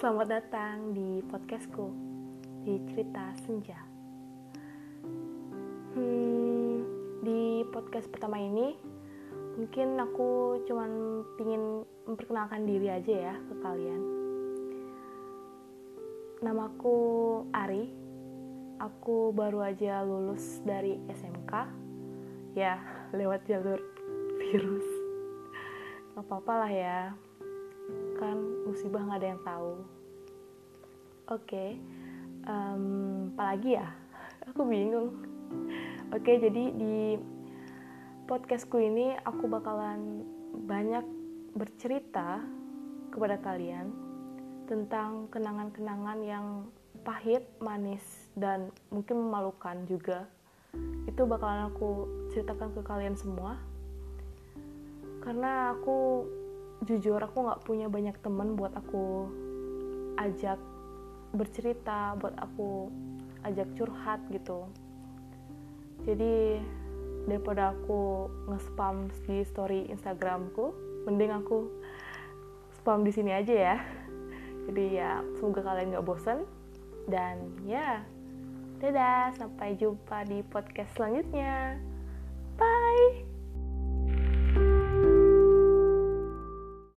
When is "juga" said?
49.90-50.30